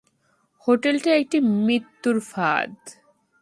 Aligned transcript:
হোটেলটা 0.67 1.11
একটি 1.15 1.37
মৃত্যুর 1.65 2.17
ফাঁদ। 2.31 2.73